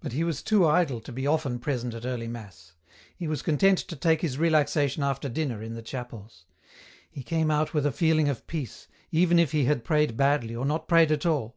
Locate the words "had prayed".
9.66-10.16